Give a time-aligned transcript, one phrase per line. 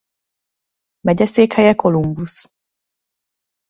[0.99, 2.53] Megyeszékhelye Columbus.